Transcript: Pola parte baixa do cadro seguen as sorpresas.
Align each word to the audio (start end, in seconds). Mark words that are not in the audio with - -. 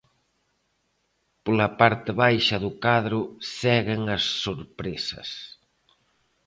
Pola 1.45 1.67
parte 1.79 2.11
baixa 2.23 2.57
do 2.63 2.71
cadro 2.85 3.19
seguen 3.59 4.01
as 4.15 4.23
sorpresas. 4.43 5.29